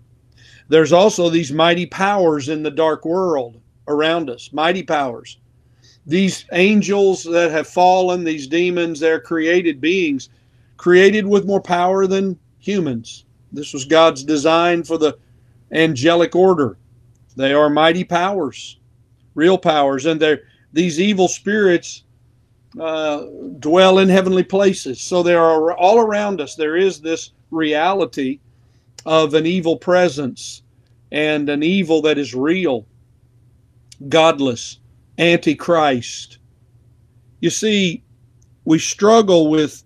There's 0.68 0.92
also 0.92 1.28
these 1.28 1.52
mighty 1.52 1.86
powers 1.86 2.48
in 2.48 2.62
the 2.62 2.70
dark 2.70 3.04
world 3.04 3.60
around 3.88 4.30
us, 4.30 4.52
mighty 4.52 4.82
powers. 4.82 5.38
These 6.06 6.44
angels 6.52 7.24
that 7.24 7.50
have 7.50 7.66
fallen, 7.66 8.24
these 8.24 8.46
demons, 8.46 9.00
they're 9.00 9.20
created 9.20 9.80
beings, 9.80 10.28
created 10.76 11.26
with 11.26 11.46
more 11.46 11.60
power 11.60 12.06
than 12.06 12.38
humans. 12.58 13.24
This 13.52 13.72
was 13.72 13.84
God's 13.84 14.24
design 14.24 14.82
for 14.82 14.98
the 14.98 15.16
angelic 15.72 16.34
order. 16.34 16.76
They 17.36 17.52
are 17.52 17.70
mighty 17.70 18.04
powers, 18.04 18.78
real 19.34 19.58
powers, 19.58 20.06
and 20.06 20.20
they're 20.20 20.42
these 20.72 21.00
evil 21.00 21.28
spirits 21.28 22.02
uh, 22.80 23.26
dwell 23.60 24.00
in 24.00 24.08
heavenly 24.08 24.42
places. 24.42 25.00
So 25.00 25.22
they 25.22 25.34
are 25.34 25.72
all 25.74 26.00
around 26.00 26.40
us. 26.40 26.56
There 26.56 26.76
is 26.76 27.00
this 27.00 27.30
reality 27.50 28.40
of 29.06 29.34
an 29.34 29.46
evil 29.46 29.76
presence 29.76 30.62
and 31.12 31.48
an 31.48 31.62
evil 31.62 32.02
that 32.02 32.18
is 32.18 32.34
real, 32.34 32.86
godless, 34.08 34.78
antichrist. 35.18 36.38
You 37.40 37.50
see, 37.50 38.02
we 38.64 38.78
struggle 38.78 39.50
with 39.50 39.84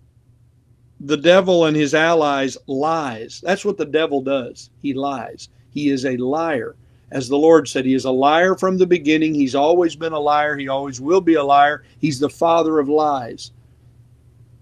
the 0.99 1.17
devil 1.17 1.65
and 1.65 1.75
his 1.75 1.93
allies 1.93 2.57
lies. 2.67 3.41
That's 3.43 3.63
what 3.63 3.77
the 3.77 3.85
devil 3.85 4.21
does. 4.21 4.69
He 4.81 4.93
lies. 4.93 5.49
He 5.71 5.89
is 5.89 6.05
a 6.05 6.17
liar. 6.17 6.75
As 7.11 7.27
the 7.27 7.37
Lord 7.37 7.67
said, 7.67 7.85
He 7.85 7.95
is 7.95 8.05
a 8.05 8.11
liar 8.11 8.55
from 8.55 8.77
the 8.77 8.85
beginning. 8.85 9.33
He's 9.33 9.55
always 9.55 9.95
been 9.95 10.13
a 10.13 10.19
liar. 10.19 10.55
He 10.57 10.67
always 10.67 11.01
will 11.01 11.21
be 11.21 11.35
a 11.35 11.43
liar. 11.43 11.83
He's 11.99 12.19
the 12.19 12.29
father 12.29 12.79
of 12.79 12.87
lies. 12.87 13.51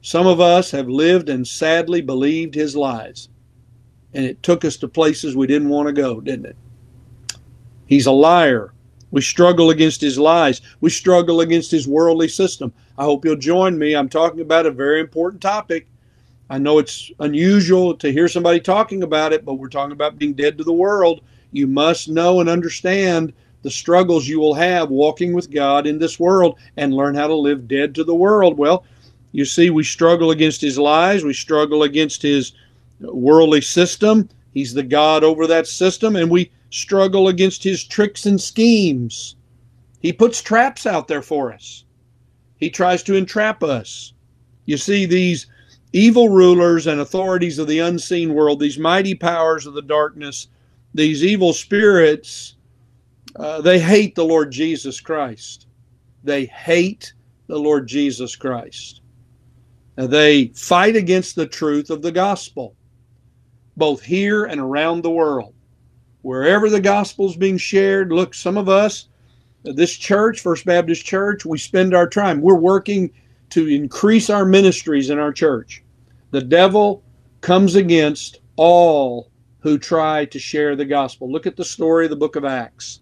Some 0.01 0.27
of 0.27 0.39
us 0.39 0.71
have 0.71 0.87
lived 0.87 1.27
and 1.27 1.45
sadly 1.45 2.01
believed 2.01 2.55
His 2.55 2.75
lies. 2.75 3.27
And 4.17 4.25
it 4.25 4.43
took 4.43 4.65
us 4.65 4.75
to 4.77 4.89
places 4.89 5.35
we 5.35 5.47
didn't 5.47 5.69
want 5.69 5.87
to 5.87 5.93
go, 5.93 6.19
didn't 6.19 6.47
it? 6.47 6.57
He's 7.85 8.07
a 8.07 8.11
liar. 8.11 8.73
We 9.11 9.21
struggle 9.21 9.69
against 9.69 10.01
his 10.01 10.19
lies. 10.19 10.59
We 10.81 10.89
struggle 10.89 11.39
against 11.39 11.71
his 11.71 11.87
worldly 11.87 12.27
system. 12.27 12.73
I 12.97 13.05
hope 13.05 13.23
you'll 13.23 13.37
join 13.37 13.77
me. 13.77 13.95
I'm 13.95 14.09
talking 14.09 14.41
about 14.41 14.65
a 14.65 14.71
very 14.71 14.99
important 14.99 15.41
topic. 15.41 15.87
I 16.49 16.57
know 16.57 16.79
it's 16.79 17.09
unusual 17.19 17.95
to 17.95 18.11
hear 18.11 18.27
somebody 18.27 18.59
talking 18.59 19.03
about 19.03 19.31
it, 19.31 19.45
but 19.45 19.53
we're 19.53 19.69
talking 19.69 19.93
about 19.93 20.17
being 20.17 20.33
dead 20.33 20.57
to 20.57 20.65
the 20.65 20.73
world 20.73 21.21
you 21.51 21.67
must 21.67 22.09
know 22.09 22.39
and 22.39 22.49
understand 22.49 23.33
the 23.63 23.71
struggles 23.71 24.27
you 24.27 24.39
will 24.39 24.53
have 24.53 24.89
walking 24.89 25.33
with 25.33 25.51
God 25.51 25.87
in 25.87 25.99
this 25.99 26.19
world 26.19 26.59
and 26.77 26.93
learn 26.93 27.15
how 27.15 27.27
to 27.27 27.35
live 27.35 27.67
dead 27.67 27.95
to 27.95 28.03
the 28.03 28.15
world. 28.15 28.57
Well, 28.57 28.83
you 29.31 29.45
see, 29.45 29.69
we 29.69 29.83
struggle 29.83 30.31
against 30.31 30.61
his 30.61 30.77
lies, 30.77 31.23
we 31.23 31.33
struggle 31.33 31.83
against 31.83 32.21
his 32.21 32.53
worldly 32.99 33.61
system. 33.61 34.29
He's 34.53 34.73
the 34.73 34.83
God 34.83 35.23
over 35.23 35.47
that 35.47 35.67
system, 35.67 36.15
and 36.15 36.29
we 36.29 36.51
struggle 36.69 37.27
against 37.27 37.63
his 37.63 37.83
tricks 37.83 38.25
and 38.25 38.39
schemes. 38.39 39.35
He 39.99 40.13
puts 40.13 40.41
traps 40.41 40.85
out 40.85 41.07
there 41.07 41.21
for 41.21 41.53
us, 41.53 41.85
he 42.57 42.69
tries 42.69 43.03
to 43.03 43.15
entrap 43.15 43.63
us. 43.63 44.13
You 44.65 44.77
see, 44.77 45.05
these 45.05 45.47
evil 45.93 46.29
rulers 46.29 46.87
and 46.87 46.99
authorities 46.99 47.59
of 47.59 47.67
the 47.67 47.79
unseen 47.79 48.33
world, 48.33 48.59
these 48.59 48.77
mighty 48.77 49.15
powers 49.15 49.65
of 49.65 49.73
the 49.73 49.81
darkness, 49.81 50.47
these 50.93 51.23
evil 51.23 51.53
spirits, 51.53 52.55
uh, 53.37 53.61
they 53.61 53.79
hate 53.79 54.15
the 54.15 54.25
Lord 54.25 54.51
Jesus 54.51 54.99
Christ. 54.99 55.67
They 56.23 56.45
hate 56.45 57.13
the 57.47 57.57
Lord 57.57 57.87
Jesus 57.87 58.35
Christ. 58.35 59.01
Now, 59.97 60.07
they 60.07 60.47
fight 60.47 60.95
against 60.95 61.35
the 61.35 61.47
truth 61.47 61.89
of 61.89 62.01
the 62.01 62.11
gospel, 62.11 62.75
both 63.77 64.01
here 64.01 64.45
and 64.45 64.59
around 64.59 65.01
the 65.01 65.11
world. 65.11 65.53
Wherever 66.23 66.69
the 66.69 66.81
gospel 66.81 67.29
is 67.29 67.37
being 67.37 67.57
shared, 67.57 68.11
look, 68.11 68.33
some 68.33 68.57
of 68.57 68.67
us, 68.67 69.07
this 69.63 69.93
church, 69.93 70.41
First 70.41 70.65
Baptist 70.65 71.05
Church, 71.05 71.45
we 71.45 71.57
spend 71.57 71.93
our 71.93 72.09
time. 72.09 72.41
We're 72.41 72.55
working 72.55 73.11
to 73.51 73.67
increase 73.67 74.29
our 74.29 74.45
ministries 74.45 75.09
in 75.09 75.19
our 75.19 75.31
church. 75.31 75.83
The 76.31 76.41
devil 76.41 77.03
comes 77.41 77.75
against 77.75 78.41
all 78.55 79.29
who 79.59 79.77
try 79.77 80.25
to 80.25 80.39
share 80.39 80.75
the 80.75 80.85
gospel. 80.85 81.31
Look 81.31 81.47
at 81.47 81.55
the 81.55 81.63
story 81.63 82.05
of 82.05 82.09
the 82.09 82.17
book 82.17 82.35
of 82.35 82.45
Acts. 82.45 83.01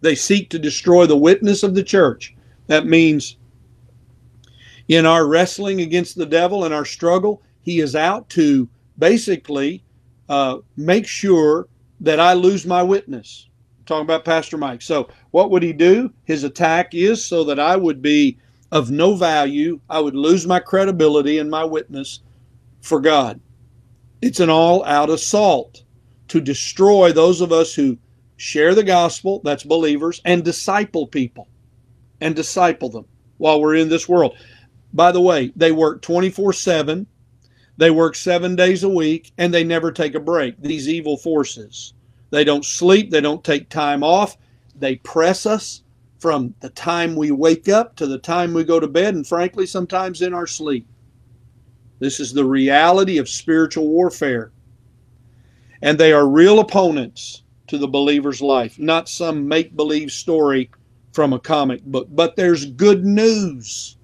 They 0.00 0.14
seek 0.14 0.50
to 0.50 0.58
destroy 0.58 1.06
the 1.06 1.16
witness 1.16 1.62
of 1.62 1.74
the 1.74 1.82
church. 1.82 2.34
That 2.66 2.86
means 2.86 3.36
in 4.88 5.06
our 5.06 5.26
wrestling 5.26 5.80
against 5.80 6.16
the 6.16 6.26
devil 6.26 6.64
and 6.64 6.74
our 6.74 6.84
struggle, 6.84 7.42
he 7.62 7.80
is 7.80 7.96
out 7.96 8.28
to 8.30 8.68
basically 9.00 9.82
uh, 10.28 10.58
make 10.76 11.06
sure 11.06 11.66
that 12.00 12.20
I 12.20 12.34
lose 12.34 12.64
my 12.64 12.82
witness. 12.82 13.48
I'm 13.80 13.84
talking 13.84 14.04
about 14.04 14.24
Pastor 14.24 14.56
Mike. 14.56 14.82
So, 14.82 15.08
what 15.32 15.50
would 15.50 15.64
he 15.64 15.72
do? 15.72 16.12
His 16.24 16.44
attack 16.44 16.94
is 16.94 17.24
so 17.24 17.42
that 17.44 17.58
I 17.58 17.74
would 17.74 18.00
be 18.00 18.38
of 18.72 18.90
no 18.90 19.14
value, 19.16 19.80
I 19.90 20.00
would 20.00 20.14
lose 20.14 20.46
my 20.46 20.60
credibility 20.60 21.38
and 21.38 21.50
my 21.50 21.64
witness 21.64 22.20
for 22.80 23.00
God. 23.00 23.40
It's 24.22 24.40
an 24.40 24.50
all 24.50 24.84
out 24.84 25.10
assault 25.10 25.82
to 26.28 26.40
destroy 26.40 27.12
those 27.12 27.40
of 27.40 27.50
us 27.52 27.74
who 27.74 27.98
share 28.36 28.74
the 28.74 28.84
gospel, 28.84 29.40
that's 29.42 29.64
believers, 29.64 30.20
and 30.24 30.44
disciple 30.44 31.06
people 31.06 31.48
and 32.20 32.36
disciple 32.36 32.88
them 32.88 33.06
while 33.38 33.60
we're 33.60 33.74
in 33.74 33.88
this 33.88 34.08
world. 34.08 34.36
By 34.92 35.12
the 35.12 35.20
way, 35.20 35.52
they 35.56 35.72
work 35.72 36.02
24 36.02 36.52
7, 36.52 37.06
they 37.80 37.90
work 37.90 38.14
seven 38.14 38.54
days 38.54 38.84
a 38.84 38.88
week, 38.90 39.32
and 39.38 39.54
they 39.54 39.64
never 39.64 39.90
take 39.90 40.14
a 40.14 40.20
break. 40.20 40.60
These 40.60 40.86
evil 40.86 41.16
forces. 41.16 41.94
They 42.28 42.44
don't 42.44 42.62
sleep, 42.62 43.10
they 43.10 43.22
don't 43.22 43.42
take 43.42 43.70
time 43.70 44.04
off, 44.04 44.36
they 44.76 44.96
press 44.96 45.46
us 45.46 45.82
from 46.18 46.54
the 46.60 46.68
time 46.68 47.16
we 47.16 47.30
wake 47.30 47.70
up 47.70 47.96
to 47.96 48.06
the 48.06 48.18
time 48.18 48.52
we 48.52 48.64
go 48.64 48.80
to 48.80 48.86
bed, 48.86 49.14
and 49.14 49.26
frankly, 49.26 49.64
sometimes 49.64 50.20
in 50.20 50.34
our 50.34 50.46
sleep. 50.46 50.86
This 52.00 52.20
is 52.20 52.34
the 52.34 52.44
reality 52.44 53.16
of 53.16 53.30
spiritual 53.30 53.88
warfare. 53.88 54.52
And 55.80 55.96
they 55.96 56.12
are 56.12 56.28
real 56.28 56.60
opponents 56.60 57.44
to 57.68 57.78
the 57.78 57.88
believer's 57.88 58.42
life, 58.42 58.78
not 58.78 59.08
some 59.08 59.48
make 59.48 59.74
believe 59.74 60.12
story 60.12 60.70
from 61.14 61.32
a 61.32 61.40
comic 61.40 61.82
book. 61.84 62.08
But 62.10 62.36
there's 62.36 62.66
good 62.66 63.06
news. 63.06 63.96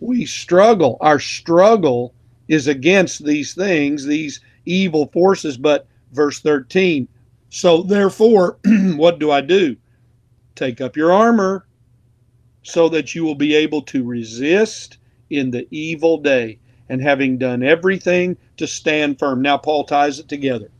We 0.00 0.24
struggle. 0.24 0.96
Our 1.02 1.20
struggle 1.20 2.14
is 2.50 2.66
against 2.66 3.24
these 3.24 3.54
things, 3.54 4.04
these 4.04 4.40
evil 4.66 5.06
forces. 5.12 5.56
But 5.56 5.86
verse 6.12 6.40
13, 6.40 7.06
so 7.48 7.82
therefore, 7.82 8.58
what 8.96 9.20
do 9.20 9.30
I 9.30 9.40
do? 9.40 9.76
Take 10.56 10.80
up 10.80 10.96
your 10.96 11.12
armor 11.12 11.64
so 12.64 12.88
that 12.88 13.14
you 13.14 13.24
will 13.24 13.36
be 13.36 13.54
able 13.54 13.82
to 13.82 14.02
resist 14.02 14.98
in 15.30 15.52
the 15.52 15.66
evil 15.70 16.18
day 16.18 16.58
and 16.88 17.00
having 17.00 17.38
done 17.38 17.62
everything 17.62 18.36
to 18.56 18.66
stand 18.66 19.20
firm. 19.20 19.40
Now, 19.40 19.56
Paul 19.56 19.84
ties 19.84 20.18
it 20.18 20.28
together. 20.28 20.72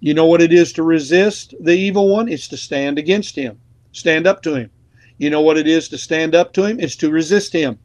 You 0.00 0.14
know 0.14 0.26
what 0.26 0.40
it 0.40 0.52
is 0.52 0.72
to 0.72 0.82
resist 0.82 1.54
the 1.60 1.76
evil 1.76 2.08
one? 2.08 2.26
It's 2.26 2.48
to 2.48 2.56
stand 2.56 2.98
against 2.98 3.36
him, 3.36 3.60
stand 3.92 4.26
up 4.26 4.42
to 4.44 4.54
him. 4.54 4.70
You 5.18 5.28
know 5.28 5.42
what 5.42 5.58
it 5.58 5.68
is 5.68 5.90
to 5.90 5.98
stand 5.98 6.34
up 6.34 6.54
to 6.54 6.64
him? 6.64 6.80
It's 6.80 6.96
to 6.96 7.10
resist 7.10 7.52
him. 7.52 7.78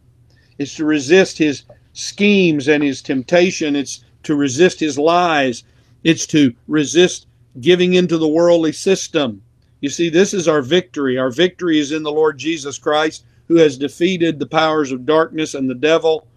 It's 0.57 0.75
to 0.75 0.85
resist 0.85 1.37
his 1.37 1.63
schemes 1.97 2.67
and 2.67 2.83
his 2.83 3.01
temptation. 3.01 3.75
It's 3.75 4.03
to 4.23 4.35
resist 4.35 4.79
his 4.79 4.99
lies. 4.99 5.63
It's 6.03 6.27
to 6.27 6.53
resist 6.67 7.25
giving 7.59 7.95
into 7.95 8.17
the 8.17 8.27
worldly 8.27 8.71
system. 8.71 9.41
You 9.81 9.89
see, 9.89 10.09
this 10.09 10.33
is 10.33 10.47
our 10.47 10.61
victory. 10.61 11.17
Our 11.17 11.31
victory 11.31 11.79
is 11.79 11.91
in 11.91 12.03
the 12.03 12.11
Lord 12.11 12.37
Jesus 12.37 12.77
Christ, 12.77 13.25
who 13.47 13.55
has 13.55 13.77
defeated 13.77 14.37
the 14.37 14.45
powers 14.45 14.91
of 14.91 15.05
darkness 15.05 15.55
and 15.55 15.69
the 15.69 15.75
devil. 15.75 16.27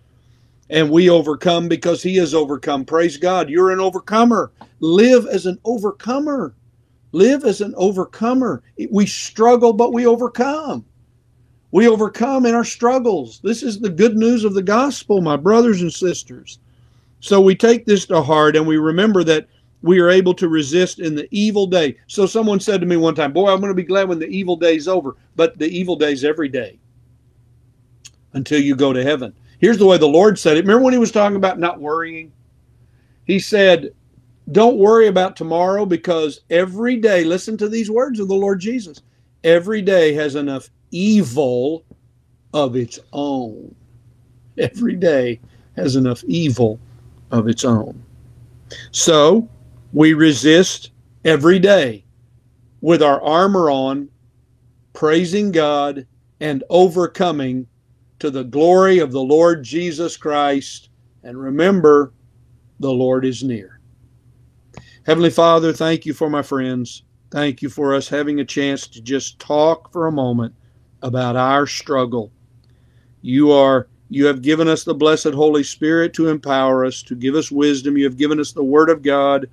And 0.71 0.90
we 0.90 1.11
overcome 1.11 1.69
because 1.69 2.02
he 2.02 2.17
has 2.17 2.35
overcome. 2.35 2.85
Praise 2.85 3.17
God. 3.17 3.50
You're 3.50 3.73
an 3.73 3.81
overcomer. 3.81 4.52
Live 4.81 5.26
as 5.26 5.45
an 5.45 5.59
overcomer. 5.64 6.55
Live 7.12 7.45
as 7.45 7.61
an 7.61 7.75
overcomer. 7.76 8.62
We 8.90 9.05
struggle, 9.07 9.73
but 9.73 9.93
we 9.93 10.07
overcome. 10.07 10.87
We 11.72 11.88
overcome 11.88 12.46
in 12.46 12.54
our 12.54 12.64
struggles. 12.64 13.40
This 13.42 13.62
is 13.62 13.78
the 13.78 13.90
good 13.90 14.16
news 14.16 14.44
of 14.44 14.54
the 14.54 14.62
gospel, 14.62 15.20
my 15.20 15.36
brothers 15.36 15.82
and 15.82 15.92
sisters. 15.92 16.58
So 17.20 17.40
we 17.40 17.54
take 17.54 17.84
this 17.84 18.06
to 18.06 18.22
heart 18.22 18.56
and 18.56 18.66
we 18.66 18.78
remember 18.78 19.22
that 19.24 19.46
we 19.82 20.00
are 20.00 20.10
able 20.10 20.34
to 20.34 20.48
resist 20.48 20.98
in 20.98 21.14
the 21.14 21.28
evil 21.30 21.66
day. 21.66 21.96
So 22.06 22.26
someone 22.26 22.60
said 22.60 22.80
to 22.80 22.86
me 22.86 22.96
one 22.96 23.14
time, 23.14 23.32
Boy, 23.32 23.50
I'm 23.50 23.60
going 23.60 23.70
to 23.70 23.74
be 23.74 23.82
glad 23.82 24.08
when 24.08 24.18
the 24.18 24.28
evil 24.28 24.56
day's 24.56 24.88
over. 24.88 25.16
But 25.36 25.58
the 25.58 25.68
evil 25.68 25.96
day's 25.96 26.24
every 26.24 26.48
day 26.48 26.78
until 28.32 28.60
you 28.60 28.76
go 28.76 28.92
to 28.92 29.02
heaven. 29.02 29.32
Here's 29.58 29.78
the 29.78 29.86
way 29.86 29.98
the 29.98 30.06
Lord 30.06 30.38
said 30.38 30.56
it. 30.56 30.62
Remember 30.62 30.84
when 30.84 30.92
he 30.92 30.98
was 30.98 31.12
talking 31.12 31.36
about 31.36 31.58
not 31.58 31.80
worrying? 31.80 32.32
He 33.24 33.38
said, 33.38 33.94
Don't 34.52 34.78
worry 34.78 35.06
about 35.06 35.36
tomorrow 35.36 35.86
because 35.86 36.40
every 36.50 36.96
day, 36.96 37.24
listen 37.24 37.56
to 37.58 37.68
these 37.68 37.90
words 37.90 38.18
of 38.18 38.28
the 38.28 38.34
Lord 38.34 38.60
Jesus, 38.60 39.02
every 39.44 39.82
day 39.82 40.14
has 40.14 40.34
enough 40.34 40.70
evil 40.90 41.85
of 42.52 42.76
its 42.76 42.99
own. 43.12 43.75
Every 44.59 44.97
day 44.97 45.40
has 45.76 45.97
enough 45.97 46.23
evil 46.25 46.78
of 47.30 47.49
its 47.49 47.64
own. 47.64 48.02
So, 48.90 49.49
we 49.92 50.14
resist 50.14 50.90
every 51.25 51.59
day 51.59 52.04
with 52.80 53.02
our 53.02 53.23
armor 53.23 53.70
on, 53.70 54.09
praising 54.92 55.50
God 55.50 56.06
and 56.40 56.64
overcoming 56.70 57.66
to 58.18 58.30
the 58.30 58.44
glory 58.44 58.99
of 58.99 59.12
the 59.12 59.23
Lord 59.23 59.62
Jesus 59.62 60.16
Christ. 60.16 60.90
And 61.23 61.40
remember, 61.40 62.12
the 62.80 62.92
Lord 62.92 63.25
is 63.25 63.42
near. 63.42 63.80
Heavenly 65.04 65.30
Father, 65.30 65.73
thank 65.73 66.06
you 66.06 66.14
for 66.14 66.30
my 66.30 66.42
friends. 66.42 67.02
Thank 67.30 67.62
you 67.62 67.68
for 67.68 67.94
us 67.94 68.09
having 68.09 68.40
a 68.40 68.44
chance 68.44 68.87
to 68.88 69.00
just 69.00 69.38
talk 69.38 69.92
for 69.92 70.06
a 70.06 70.12
moment 70.12 70.54
about 71.02 71.37
our 71.37 71.66
struggle. 71.66 72.30
You 73.23 73.52
are 73.52 73.88
you 74.09 74.26
have 74.26 74.42
given 74.42 74.66
us 74.66 74.83
the 74.83 74.95
blessed 74.95 75.35
Holy 75.35 75.62
Spirit 75.62 76.14
to 76.14 76.28
empower 76.28 76.85
us, 76.85 77.02
to 77.04 77.14
give 77.14 77.37
us 77.37 77.52
wisdom. 77.52 77.97
You 77.97 78.04
have 78.04 78.16
given 78.16 78.40
us 78.40 78.52
the 78.52 78.64
Word 78.64 78.90
of 78.90 79.03
God 79.03 79.46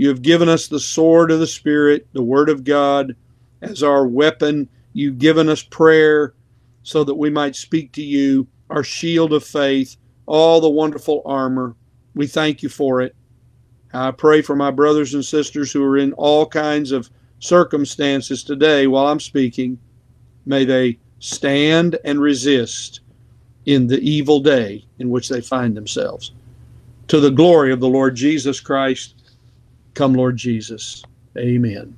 you 0.00 0.08
have 0.08 0.22
given 0.22 0.48
us 0.48 0.66
the 0.66 0.80
sword 0.80 1.30
of 1.30 1.40
the 1.40 1.46
Spirit, 1.46 2.06
the 2.14 2.22
Word 2.22 2.48
of 2.48 2.64
God, 2.64 3.14
as 3.60 3.82
our 3.82 4.06
weapon. 4.06 4.66
You've 4.94 5.18
given 5.18 5.50
us 5.50 5.62
prayer 5.62 6.32
so 6.84 7.04
that 7.04 7.16
we 7.16 7.28
might 7.28 7.54
speak 7.54 7.92
to 7.92 8.02
you, 8.02 8.46
our 8.70 8.82
shield 8.82 9.34
of 9.34 9.44
faith, 9.44 9.98
all 10.24 10.58
the 10.58 10.70
wonderful 10.70 11.20
armor. 11.26 11.76
We 12.14 12.26
thank 12.26 12.62
you 12.62 12.70
for 12.70 13.02
it. 13.02 13.14
I 13.92 14.12
pray 14.12 14.40
for 14.40 14.56
my 14.56 14.70
brothers 14.70 15.12
and 15.12 15.22
sisters 15.22 15.70
who 15.70 15.84
are 15.84 15.98
in 15.98 16.14
all 16.14 16.46
kinds 16.46 16.92
of 16.92 17.10
circumstances 17.38 18.42
today 18.42 18.86
while 18.86 19.06
I'm 19.06 19.20
speaking. 19.20 19.78
May 20.50 20.66
they 20.66 20.98
stand 21.20 21.98
and 22.04 22.20
resist 22.20 23.00
in 23.64 23.86
the 23.86 24.00
evil 24.00 24.40
day 24.40 24.84
in 24.98 25.08
which 25.08 25.28
they 25.28 25.40
find 25.40 25.76
themselves. 25.76 26.32
To 27.08 27.20
the 27.20 27.30
glory 27.30 27.72
of 27.72 27.80
the 27.80 27.88
Lord 27.88 28.14
Jesus 28.14 28.60
Christ 28.60 29.14
Come, 29.94 30.14
Lord 30.14 30.36
Jesus. 30.36 31.02
Amen. 31.36 31.96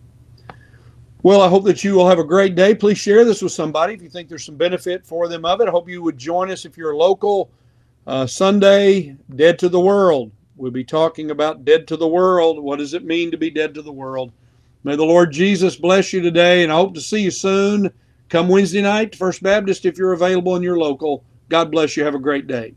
Well, 1.23 1.41
I 1.41 1.49
hope 1.49 1.65
that 1.65 1.85
you 1.85 1.95
will 1.95 2.09
have 2.09 2.19
a 2.19 2.25
great 2.25 2.55
day. 2.55 2.75
Please 2.75 2.99
share 2.99 3.25
this 3.25 3.43
with 3.43 3.53
somebody 3.53 3.95
if 3.95 4.03
you 4.03 4.09
think 4.09 4.29
there's 4.29 4.45
some 4.45 4.57
benefit 4.57 5.07
for 5.07 5.29
them 5.29 5.45
of 5.45 5.61
it. 5.61 5.69
I 5.69 5.71
hope 5.71 5.89
you 5.89 6.03
would 6.03 6.19
join 6.19 6.51
us 6.51 6.65
if 6.65 6.77
you're 6.77 6.97
local. 6.97 7.51
Uh, 8.07 8.27
Sunday, 8.27 9.17
Dead 9.37 9.59
to 9.61 9.69
the 9.69 9.79
World. 9.79 10.33
We'll 10.57 10.73
be 10.73 10.85
talking 10.85 11.31
about 11.31 11.65
dead 11.65 11.87
to 11.89 11.97
the 11.97 12.09
world. 12.09 12.63
What 12.63 12.79
does 12.79 12.95
it 12.95 13.05
mean 13.05 13.31
to 13.31 13.37
be 13.37 13.51
dead 13.51 13.75
to 13.75 13.83
the 13.83 13.93
world? 13.93 14.33
May 14.85 14.97
the 14.97 15.05
Lord 15.05 15.31
Jesus 15.31 15.77
bless 15.77 16.13
you 16.13 16.21
today, 16.21 16.65
and 16.65 16.73
I 16.73 16.77
hope 16.77 16.95
to 16.95 17.01
see 17.01 17.23
you 17.23 17.31
soon. 17.31 17.93
Come 18.33 18.49
Wednesday 18.49 18.81
night 18.81 19.15
First 19.15 19.43
Baptist 19.43 19.85
if 19.85 19.99
you're 19.99 20.15
available 20.15 20.55
and 20.55 20.65
you're 20.65 20.79
local. 20.79 21.23
God 21.51 21.71
bless 21.71 21.99
you. 21.99 22.05
Have 22.05 22.15
a 22.15 22.19
great 22.19 22.47
day. 22.47 22.73